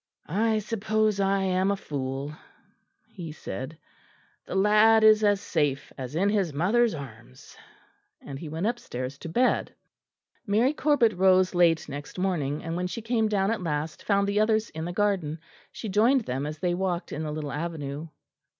[0.25, 2.33] "I suppose I am a fool,"
[3.07, 3.77] he said;
[4.47, 7.55] "the lad is as safe as in his mother's arms."
[8.19, 9.75] And he went upstairs to bed.
[10.47, 14.39] Mary Corbet rose late next morning, and when she came down at last found the
[14.39, 15.37] others in the garden.
[15.71, 18.07] She joined them as they walked in the little avenue.